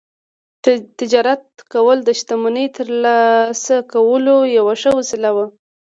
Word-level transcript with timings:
تجارت 0.99 1.43
کول 1.73 1.97
د 2.03 2.09
شتمنۍ 2.19 2.65
ترلاسه 2.77 3.75
کولو 3.93 4.35
یوه 4.57 4.73
ښه 4.81 4.91
وسیله 4.99 5.29
وه 5.35 5.45